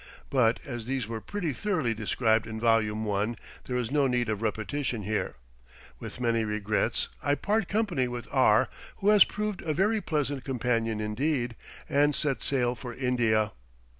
[0.31, 3.35] But as these were pretty thoroughly described in Volume I.,
[3.67, 5.35] there is no need of repetition here.
[5.99, 8.67] With many regrets I part company with R,
[8.97, 11.55] who has proved a very pleasant companion indeed,
[11.87, 13.51] and set sail for India.